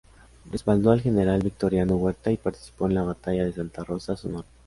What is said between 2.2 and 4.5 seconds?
y participó en la Batalla de Santa Rosa, Sonora.